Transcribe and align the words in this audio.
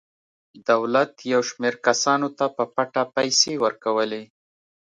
دولت 0.69 1.11
یو 1.33 1.41
شمېر 1.49 1.73
کسانو 1.87 2.27
ته 2.37 2.45
په 2.55 2.63
پټه 2.75 3.03
پیسې 3.15 3.53
ورکولې. 3.63 4.23